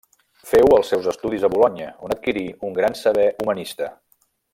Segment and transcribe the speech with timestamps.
[0.51, 3.93] Féu els seus estudis a Bolonya, on adquirí un gran saber humanista.